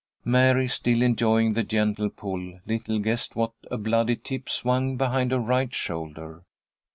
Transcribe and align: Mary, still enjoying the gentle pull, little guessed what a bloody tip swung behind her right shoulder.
Mary, 0.25 0.67
still 0.67 1.03
enjoying 1.03 1.53
the 1.53 1.61
gentle 1.63 2.09
pull, 2.09 2.59
little 2.65 2.97
guessed 2.97 3.35
what 3.35 3.51
a 3.69 3.77
bloody 3.77 4.15
tip 4.15 4.49
swung 4.49 4.97
behind 4.97 5.31
her 5.31 5.37
right 5.37 5.75
shoulder. 5.75 6.41